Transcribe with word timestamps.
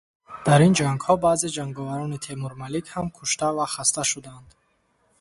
Дар 0.45 0.59
ин 0.67 0.73
ҷангҳо 0.79 1.13
баъзе 1.25 1.47
ҷанговарони 1.57 2.21
Темурмалик 2.25 2.85
ҳам 2.93 3.07
кушта 3.15 3.47
ва 3.57 3.65
хаста 3.73 4.03
шуданд. 4.11 4.47